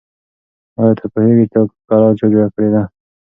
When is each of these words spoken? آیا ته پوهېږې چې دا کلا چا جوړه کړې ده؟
آیا 0.79 0.93
ته 0.99 1.05
پوهېږې 1.13 1.45
چې 1.51 1.57
دا 1.67 1.73
کلا 1.87 2.09
چا 2.19 2.25
جوړه 2.31 2.47
کړې 2.53 2.69
ده؟ 2.73 2.81